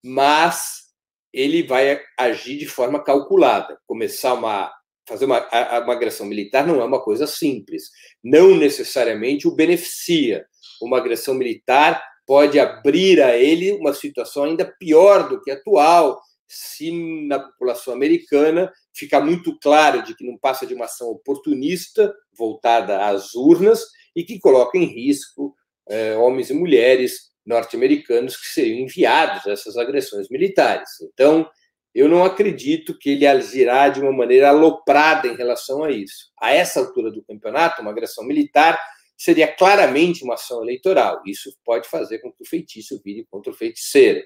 [0.03, 0.87] mas
[1.33, 4.71] ele vai agir de forma calculada, começar uma
[5.09, 5.39] fazer uma,
[5.83, 7.89] uma agressão militar não é uma coisa simples.
[8.23, 10.45] Não necessariamente o beneficia.
[10.81, 16.21] Uma agressão militar pode abrir a ele uma situação ainda pior do que a atual,
[16.47, 16.91] se
[17.27, 23.05] na população americana ficar muito claro de que não passa de uma ação oportunista voltada
[23.05, 23.83] às urnas
[24.15, 25.55] e que coloca em risco
[25.89, 30.89] é, homens e mulheres norte-americanos que seriam enviados a essas agressões militares.
[31.01, 31.49] Então,
[31.93, 36.31] eu não acredito que ele agirá de uma maneira aloprada em relação a isso.
[36.39, 38.79] A essa altura do campeonato, uma agressão militar
[39.17, 41.21] seria claramente uma ação eleitoral.
[41.25, 44.21] Isso pode fazer com que o feitiço vire contra o feiticeiro.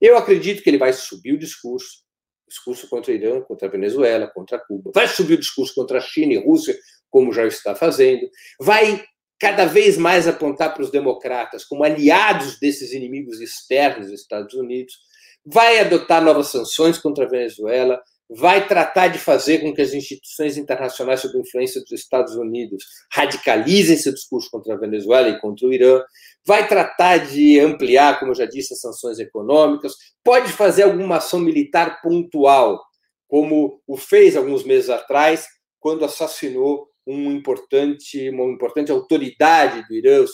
[0.00, 2.04] Eu acredito que ele vai subir o discurso,
[2.46, 4.90] discurso contra o Irã, contra a Venezuela, contra Cuba.
[4.94, 8.28] Vai subir o discurso contra a China e Rússia, como já está fazendo.
[8.60, 9.02] Vai
[9.38, 14.98] cada vez mais apontar para os democratas como aliados desses inimigos externos dos Estados Unidos
[15.46, 20.56] vai adotar novas sanções contra a Venezuela, vai tratar de fazer com que as instituições
[20.56, 25.72] internacionais sob influência dos Estados Unidos radicalizem seu discurso contra a Venezuela e contra o
[25.72, 26.02] Irã,
[26.44, 31.38] vai tratar de ampliar, como eu já disse, as sanções econômicas, pode fazer alguma ação
[31.38, 32.82] militar pontual,
[33.28, 35.46] como o fez alguns meses atrás,
[35.78, 40.26] quando assassinou um importante, uma importante autoridade do Irã, o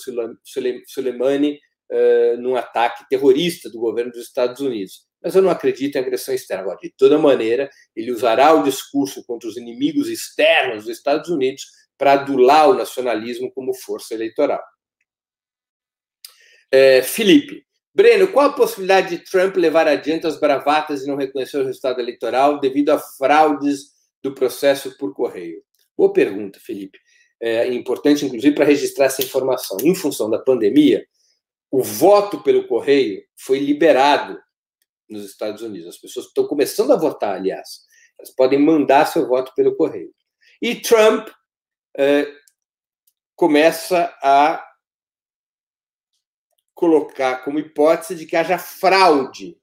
[0.87, 1.59] Soleimani,
[1.91, 5.07] uh, num ataque terrorista do governo dos Estados Unidos.
[5.23, 6.65] Mas eu não acredito em agressão externa.
[6.65, 11.65] Agora, de toda maneira, ele usará o discurso contra os inimigos externos dos Estados Unidos
[11.97, 14.61] para adular o nacionalismo como força eleitoral.
[16.71, 17.65] É, Felipe,
[17.95, 22.01] Breno, qual a possibilidade de Trump levar adiante as bravatas e não reconhecer o resultado
[22.01, 23.93] eleitoral devido a fraudes
[24.23, 25.63] do processo por correio?
[25.97, 26.99] Boa pergunta, Felipe.
[27.39, 29.77] É importante, inclusive, para registrar essa informação.
[29.83, 31.05] Em função da pandemia,
[31.73, 34.39] o voto pelo correio foi liberado
[35.09, 35.89] nos Estados Unidos.
[35.89, 37.87] As pessoas estão começando a votar, aliás.
[38.19, 40.15] Elas podem mandar seu voto pelo correio.
[40.61, 41.29] E Trump
[41.97, 42.31] eh,
[43.35, 44.63] começa a
[46.75, 49.59] colocar como hipótese de que haja fraude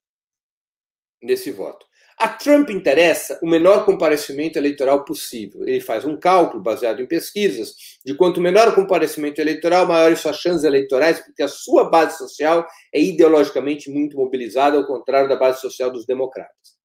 [1.21, 1.85] nesse voto.
[2.19, 5.65] A Trump interessa o menor comparecimento eleitoral possível.
[5.65, 7.73] Ele faz um cálculo baseado em pesquisas
[8.05, 12.67] de quanto menor o comparecimento eleitoral, maiores suas chances eleitorais, porque a sua base social
[12.93, 16.77] é ideologicamente muito mobilizada, ao contrário da base social dos democratas.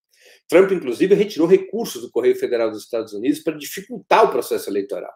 [0.49, 5.13] Trump, inclusive, retirou recursos do Correio Federal dos Estados Unidos para dificultar o processo eleitoral.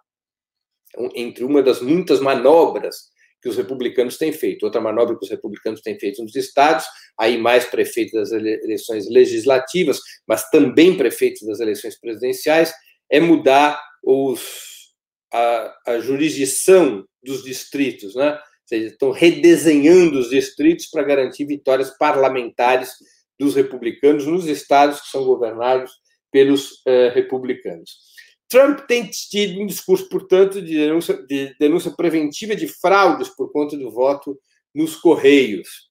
[0.88, 3.04] Então, entre uma das muitas manobras
[3.42, 4.64] que os republicanos têm feito.
[4.64, 6.84] Outra manobra que os republicanos têm feito nos estados,
[7.18, 12.72] aí mais prefeitos das eleições legislativas, mas também prefeitos das eleições presidenciais,
[13.10, 14.92] é mudar os,
[15.32, 18.32] a, a jurisdição dos distritos, né?
[18.32, 22.90] Ou seja, estão redesenhando os distritos para garantir vitórias parlamentares
[23.38, 25.90] dos republicanos nos estados que são governados
[26.30, 27.98] pelos eh, republicanos.
[28.48, 33.76] Trump tem tido um discurso, portanto, de denúncia, de denúncia preventiva de fraudes por conta
[33.76, 34.38] do voto
[34.74, 35.90] nos Correios.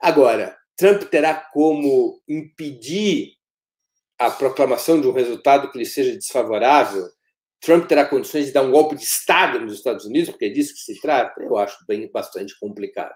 [0.00, 3.32] Agora, Trump terá como impedir
[4.18, 7.06] a proclamação de um resultado que lhe seja desfavorável?
[7.60, 10.74] Trump terá condições de dar um golpe de Estado nos Estados Unidos, porque é disso
[10.74, 11.40] que se trata?
[11.42, 13.14] Eu acho bem bastante complicado.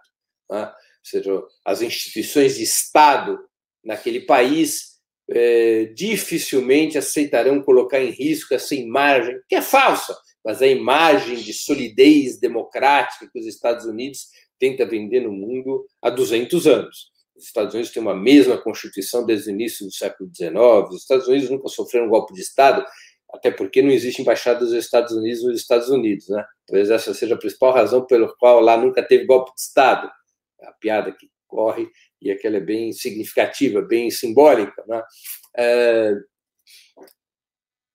[0.51, 0.67] Né?
[0.67, 3.39] Ou seja, as instituições de Estado
[3.85, 4.92] naquele país
[5.35, 11.53] é, dificilmente aceitarão colocar em risco essa imagem, que é falsa, mas a imagem de
[11.53, 17.13] solidez democrática que os Estados Unidos tenta vender no mundo há 200 anos.
[17.37, 20.55] Os Estados Unidos têm uma mesma constituição desde o início do século XIX.
[20.91, 22.85] Os Estados Unidos nunca sofreram um golpe de Estado,
[23.33, 26.45] até porque não existe embaixada dos Estados Unidos nos Estados Unidos, né?
[26.67, 30.11] Talvez essa seja a principal razão pelo qual lá nunca teve golpe de Estado.
[30.63, 31.87] A piada que corre
[32.21, 34.83] e aquela é bem significativa, bem simbólica.
[34.89, 35.03] Né?
[35.59, 36.15] É,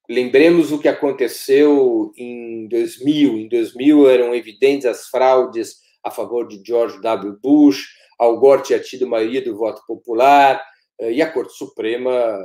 [0.08, 3.39] lembremos o que aconteceu em 2000.
[3.39, 7.39] Em 2000 eram evidentes as fraudes a favor de George W.
[7.41, 7.88] Bush,
[8.20, 10.64] Al Gore tinha tido maioria do voto popular,
[10.99, 12.39] é, e a Corte Suprema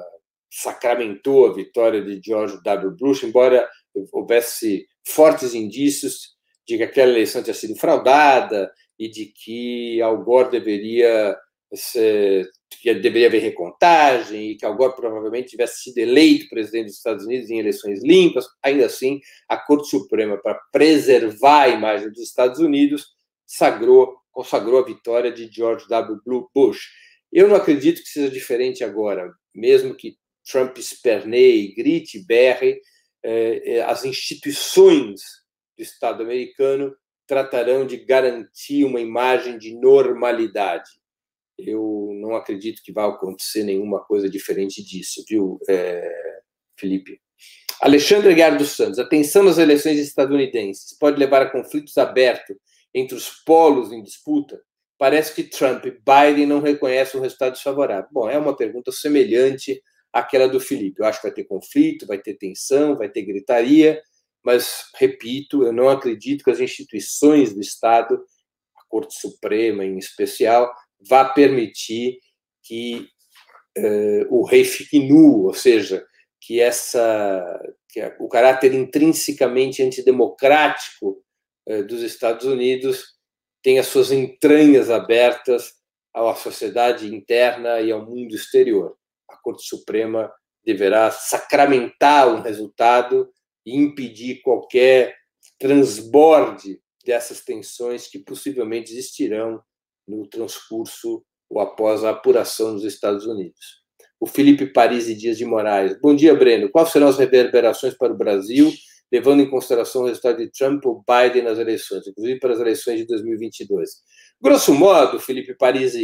[0.50, 2.96] sacramentou a vitória de George W.
[2.96, 3.68] Bush, embora
[4.12, 6.32] houvesse fortes indícios
[6.66, 11.36] de que aquela eleição tinha sido fraudada e de que Al Gore deveria
[12.80, 17.24] que deveria haver recontagem e que Al Gore provavelmente tivesse sido eleito presidente dos Estados
[17.24, 18.46] Unidos em eleições limpas.
[18.62, 23.06] Ainda assim, a Corte Suprema, para preservar a imagem dos Estados Unidos,
[23.46, 26.48] sagrou, consagrou a vitória de George W.
[26.54, 26.88] Bush.
[27.32, 32.80] Eu não acredito que seja diferente agora, mesmo que Trump esperneie, grite, berre,
[33.22, 35.20] eh, eh, as instituições
[35.76, 36.94] do Estado americano
[37.32, 40.90] tratarão de garantir uma imagem de normalidade
[41.58, 46.10] eu não acredito que vai acontecer nenhuma coisa diferente disso, viu, é,
[46.76, 47.20] Felipe?
[47.80, 52.56] Alexandre Guiar dos Santos, a tensão nas eleições estadunidenses pode levar a conflitos abertos
[52.94, 54.60] entre os polos em disputa?
[54.98, 58.08] Parece que Trump e Biden não reconhecem um resultado desfavorável.
[58.12, 61.00] Bom, é uma pergunta semelhante àquela do Felipe.
[61.00, 64.00] Eu acho que vai ter conflito, vai ter tensão, vai ter gritaria,
[64.44, 68.22] mas, repito, eu não acredito que as instituições do Estado,
[68.76, 72.18] a Corte Suprema em especial, vá permitir
[72.62, 73.08] que
[73.78, 76.04] uh, o rei fique nu, ou seja,
[76.40, 81.22] que essa que o caráter intrinsecamente antidemocrático
[81.68, 83.04] uh, dos Estados Unidos
[83.62, 85.74] tenha suas entranhas abertas
[86.12, 88.96] à sociedade interna e ao mundo exterior.
[89.30, 90.32] A Corte Suprema
[90.64, 93.30] deverá sacramentar um resultado
[93.64, 95.14] e impedir qualquer
[95.58, 99.60] transborde dessas tensões que possivelmente existirão
[100.06, 103.82] no transcurso ou após a apuração nos Estados Unidos.
[104.18, 105.98] O Felipe Paris e Dias de Moraes.
[106.00, 106.70] Bom dia, Breno.
[106.70, 108.72] Quais serão as reverberações para o Brasil,
[109.10, 113.00] levando em consideração o resultado de Trump ou Biden nas eleições, inclusive para as eleições
[113.00, 113.90] de 2022?
[114.40, 115.94] Grosso modo, Felipe Paris,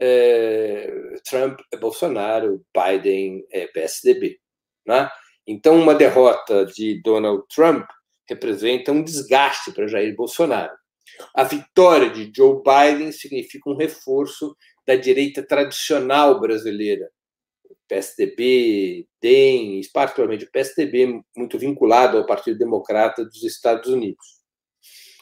[0.00, 0.92] é,
[1.28, 4.38] Trump é Bolsonaro, Biden é PSDB.
[4.86, 5.08] Né?
[5.46, 7.86] Então, uma derrota de Donald Trump
[8.28, 10.74] representa um desgaste para Jair Bolsonaro.
[11.34, 17.08] A vitória de Joe Biden significa um reforço da direita tradicional brasileira.
[17.88, 24.36] PSDB, DEM, particularmente o PSDB, muito vinculado ao Partido Democrata dos Estados Unidos.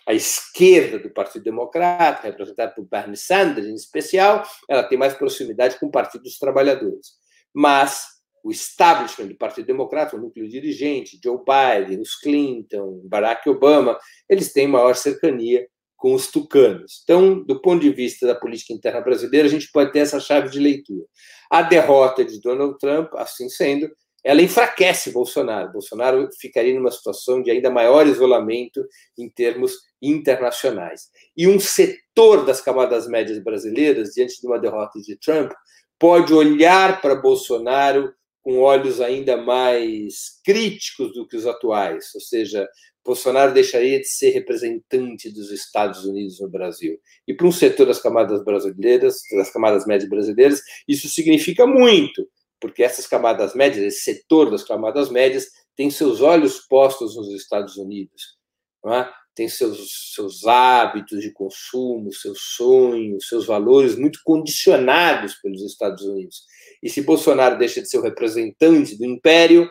[0.06, 5.78] A esquerda do Partido Democrata, representada por Bernie Sanders em especial, ela tem mais proximidade
[5.78, 7.12] com o Partido dos Trabalhadores.
[7.54, 8.06] Mas
[8.44, 14.52] o establishment do Partido Democrata, o núcleo dirigente, Joe Biden, os Clinton, Barack Obama, eles
[14.52, 15.66] têm maior cercania
[15.96, 17.00] com os tucanos.
[17.02, 20.50] Então, do ponto de vista da política interna brasileira, a gente pode ter essa chave
[20.50, 21.06] de leitura.
[21.50, 23.90] A derrota de Donald Trump, assim sendo,
[24.22, 25.72] ela enfraquece Bolsonaro.
[25.72, 28.86] Bolsonaro ficaria numa situação de ainda maior isolamento
[29.16, 31.08] em termos internacionais.
[31.34, 35.50] E um setor das camadas médias brasileiras, diante de uma derrota de Trump,
[35.98, 38.12] pode olhar para Bolsonaro
[38.44, 42.68] com olhos ainda mais críticos do que os atuais, ou seja,
[43.02, 46.98] Bolsonaro deixaria de ser representante dos Estados Unidos no Brasil.
[47.26, 52.28] E para um setor das camadas brasileiras, das camadas médias brasileiras, isso significa muito,
[52.60, 57.76] porque essas camadas médias, esse setor das camadas médias, tem seus olhos postos nos Estados
[57.76, 58.38] Unidos,
[58.86, 59.08] é?
[59.34, 66.44] tem seus, seus hábitos de consumo, seus sonhos, seus valores muito condicionados pelos Estados Unidos.
[66.84, 69.70] E se Bolsonaro deixa de ser o representante do império,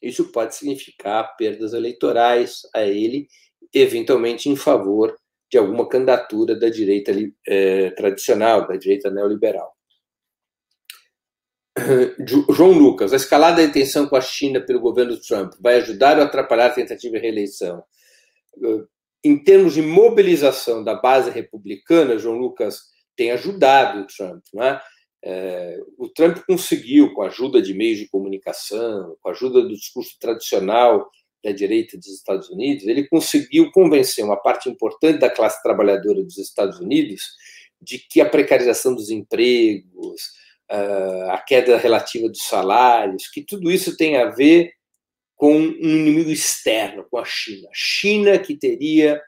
[0.00, 3.28] isso pode significar perdas eleitorais a ele,
[3.74, 5.14] eventualmente em favor
[5.50, 7.12] de alguma candidatura da direita
[7.46, 9.70] é, tradicional, da direita neoliberal.
[12.50, 16.24] João Lucas, a escalada da tensão com a China pelo governo Trump vai ajudar ou
[16.24, 17.84] atrapalhar a tentativa de reeleição?
[19.22, 22.84] Em termos de mobilização da base republicana, João Lucas
[23.14, 24.42] tem ajudado o Trump.
[24.54, 24.80] Não é?
[25.22, 29.76] É, o Trump conseguiu, com a ajuda de meios de comunicação, com a ajuda do
[29.76, 31.10] discurso tradicional
[31.44, 36.38] da direita dos Estados Unidos, ele conseguiu convencer uma parte importante da classe trabalhadora dos
[36.38, 37.30] Estados Unidos
[37.80, 40.32] de que a precarização dos empregos,
[41.30, 44.72] a queda relativa dos salários, que tudo isso tem a ver
[45.34, 47.68] com um inimigo externo, com a China.
[47.72, 49.20] China que teria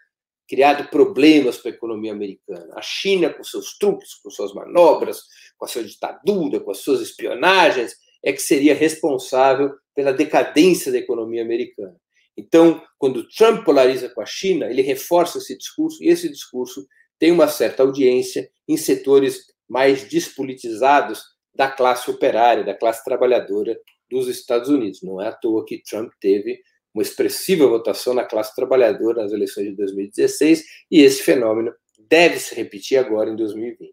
[0.53, 2.75] criado problemas para a economia americana.
[2.77, 5.23] A China, com seus truques, com suas manobras,
[5.57, 10.99] com a sua ditadura, com as suas espionagens, é que seria responsável pela decadência da
[10.99, 11.97] economia americana.
[12.37, 16.87] Então, quando Trump polariza com a China, ele reforça esse discurso, e esse discurso
[17.19, 21.23] tem uma certa audiência em setores mais despolitizados
[21.55, 23.75] da classe operária, da classe trabalhadora
[24.11, 25.01] dos Estados Unidos.
[25.03, 26.61] Não é à toa que Trump teve
[26.95, 31.73] uma expressiva votação na classe trabalhadora nas eleições de 2016, e esse fenômeno
[32.09, 33.93] deve se repetir agora em 2020.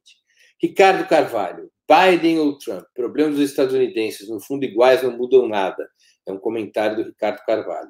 [0.62, 2.84] Ricardo Carvalho, Biden ou Trump?
[2.94, 5.90] Problemas dos estadunidenses, no fundo, iguais, não mudam nada.
[6.28, 7.90] É um comentário do Ricardo Carvalho.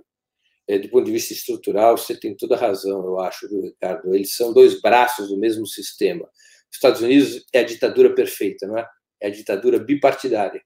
[0.67, 4.13] É, do ponto de vista estrutural, você tem toda a razão, eu acho, viu, Ricardo?
[4.13, 6.29] Eles são dois braços do mesmo sistema.
[6.69, 8.87] Os Estados Unidos é a ditadura perfeita, não é?
[9.19, 10.61] é a ditadura bipartidária.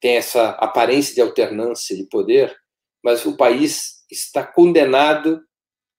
[0.00, 2.56] Tem essa aparência de alternância de poder,
[3.02, 5.40] mas o país está condenado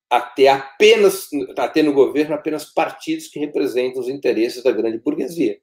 [0.10, 5.00] a ter apenas a ter no governo apenas partidos que representam os interesses da grande
[5.00, 5.60] burguesia.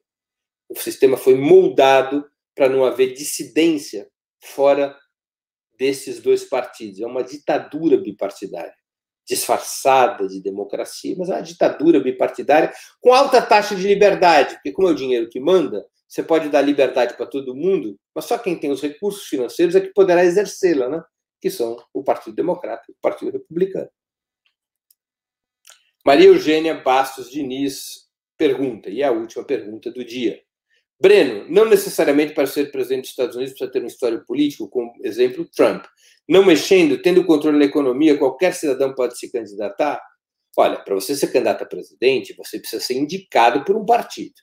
[0.69, 2.25] O sistema foi moldado
[2.55, 4.09] para não haver dissidência
[4.43, 4.97] fora
[5.79, 7.01] desses dois partidos.
[7.01, 8.75] É uma ditadura bipartidária,
[9.27, 14.89] disfarçada de democracia, mas é uma ditadura bipartidária com alta taxa de liberdade, porque como
[14.89, 18.59] é o dinheiro que manda, você pode dar liberdade para todo mundo, mas só quem
[18.59, 21.03] tem os recursos financeiros é que poderá exercê-la, né?
[21.41, 23.91] Que são o Partido Democrata e o Partido Republicano.
[26.05, 30.41] Maria Eugênia Bastos Diniz pergunta, e é a última pergunta do dia.
[31.01, 34.93] Breno, não necessariamente para ser presidente dos Estados Unidos precisa ter um histórico político, como
[35.05, 35.85] exemplo Trump.
[36.29, 40.01] Não mexendo, tendo controle da economia, qualquer cidadão pode se candidatar?
[40.57, 44.35] Olha, para você ser candidato a presidente, você precisa ser indicado por um partido.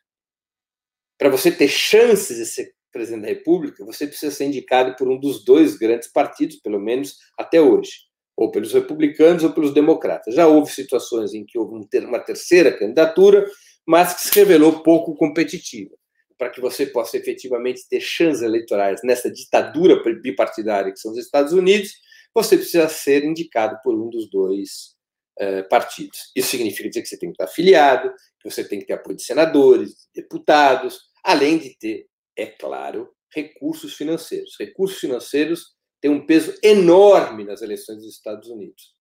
[1.17, 5.19] Para você ter chances de ser presidente da República, você precisa ser indicado por um
[5.19, 7.91] dos dois grandes partidos, pelo menos até hoje,
[8.37, 10.33] ou pelos republicanos ou pelos democratas.
[10.33, 13.45] Já houve situações em que houve uma terceira candidatura,
[13.85, 15.93] mas que se revelou pouco competitiva
[16.37, 21.51] para que você possa efetivamente ter chances eleitorais nessa ditadura bipartidária que são os Estados
[21.51, 21.93] Unidos,
[22.33, 24.95] você precisa ser indicado por um dos dois
[25.39, 26.31] uh, partidos.
[26.35, 29.15] Isso significa dizer que você tem que estar afiliado, que você tem que ter apoio
[29.15, 32.05] de senadores, de deputados, além de ter,
[32.37, 34.55] é claro, recursos financeiros.
[34.59, 38.95] Recursos financeiros têm um peso enorme nas eleições dos Estados Unidos.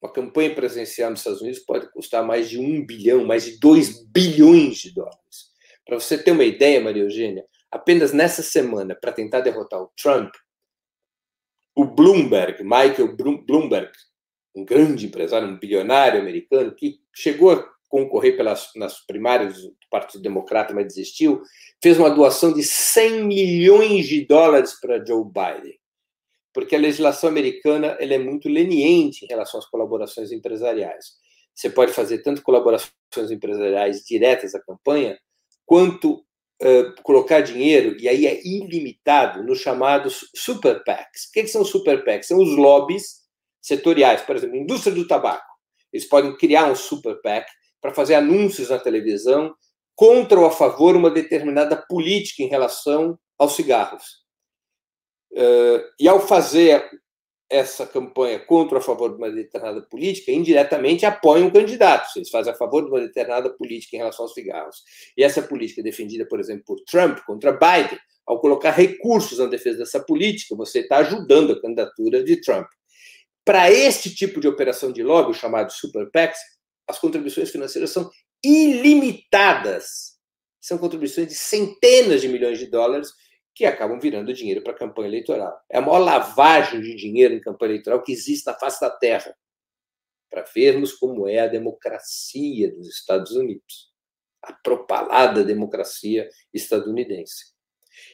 [0.00, 4.04] Uma campanha presidencial nos Estados Unidos pode custar mais de um bilhão, mais de dois
[4.06, 5.52] bilhões de dólares.
[5.86, 10.34] Para você ter uma ideia, Maria Eugênia, apenas nessa semana, para tentar derrotar o Trump,
[11.74, 13.92] o Bloomberg, Michael Bloomberg,
[14.54, 20.22] um grande empresário, um bilionário americano, que chegou a concorrer pelas, nas primárias do Partido
[20.22, 21.42] Democrata, mas desistiu,
[21.82, 25.78] fez uma doação de 100 milhões de dólares para Joe Biden.
[26.54, 31.04] Porque a legislação americana ela é muito leniente em relação às colaborações empresariais.
[31.54, 35.18] Você pode fazer tanto colaborações empresariais diretas à campanha,
[35.66, 41.24] quanto uh, colocar dinheiro, e aí é ilimitado, nos chamados super PACs.
[41.24, 42.28] O que, que são super PACs?
[42.28, 43.20] São os lobbies
[43.60, 45.52] setoriais, por exemplo, indústria do tabaco.
[45.92, 47.46] Eles podem criar um super PAC
[47.82, 49.54] para fazer anúncios na televisão
[49.94, 54.22] contra ou a favor uma determinada política em relação aos cigarros.
[55.32, 56.88] Uh, e ao fazer
[57.50, 62.08] essa campanha contra ou a favor de uma determinada política, indiretamente apoiam o candidato.
[62.16, 64.76] Eles fazem a favor de uma determinada política em relação aos cigarros.
[65.16, 69.46] E essa política é defendida, por exemplo, por Trump contra Biden, ao colocar recursos na
[69.46, 72.66] defesa dessa política, você está ajudando a candidatura de Trump.
[73.44, 76.38] Para este tipo de operação de lobby, chamado Super PACs,
[76.88, 78.10] as contribuições financeiras são
[78.44, 80.18] ilimitadas.
[80.60, 83.10] São contribuições de centenas de milhões de dólares
[83.54, 85.60] que acabam virando dinheiro para a campanha eleitoral.
[85.70, 89.36] É a maior lavagem de dinheiro em campanha eleitoral que existe na face da Terra,
[90.30, 93.92] para vermos como é a democracia dos Estados Unidos,
[94.42, 97.51] a propalada democracia estadunidense.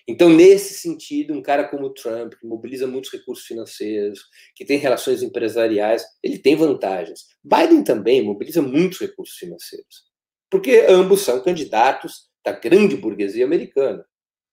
[0.06, 4.20] Então, nesse sentido, um cara como Trump, que mobiliza muitos recursos financeiros,
[4.54, 7.26] que tem relações empresariais, ele tem vantagens.
[7.42, 10.04] Biden também mobiliza muitos recursos financeiros,
[10.50, 14.04] porque ambos são candidatos da grande burguesia americana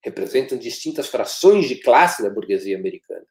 [0.06, 3.26] representam distintas frações de classe da burguesia americana.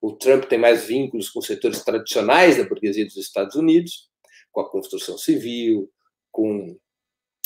[0.00, 4.08] O Trump tem mais vínculos com setores tradicionais da burguesia dos Estados Unidos,
[4.52, 5.90] com a construção civil,
[6.30, 6.78] com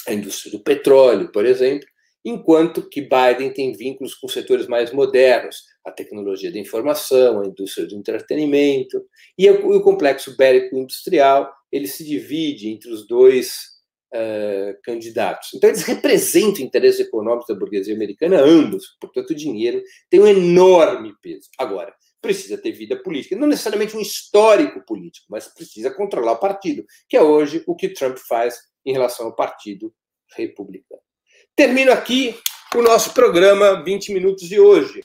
[0.06, 1.88] a indústria do petróleo, por exemplo,
[2.24, 7.86] enquanto que Biden tem vínculos com setores mais modernos, a tecnologia da informação, a indústria
[7.86, 9.04] do entretenimento
[9.36, 13.74] e o complexo bélico-industrial, ele se divide entre os dois
[14.14, 15.50] uh, candidatos.
[15.54, 18.96] Então, eles representam interesses econômicos da burguesia americana, ambos.
[19.00, 21.48] Portanto, o dinheiro tem um enorme peso.
[21.58, 26.82] Agora, precisa ter vida política, não necessariamente um histórico político, mas precisa controlar o partido,
[27.06, 28.56] que é hoje o que Trump faz
[28.86, 29.92] em relação ao Partido
[30.34, 31.03] Republicano.
[31.56, 32.36] Termino aqui
[32.74, 35.04] o nosso programa 20 Minutos de hoje.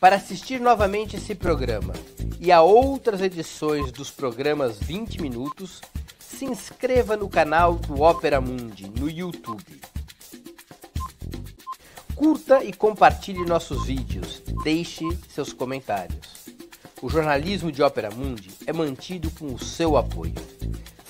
[0.00, 1.94] Para assistir novamente esse programa
[2.40, 5.80] e a outras edições dos programas 20 Minutos,
[6.18, 9.80] se inscreva no canal do Opera Mundi no YouTube.
[12.16, 16.46] Curta e compartilhe nossos vídeos, deixe seus comentários.
[17.00, 20.34] O jornalismo de Opera Mundi é mantido com o seu apoio.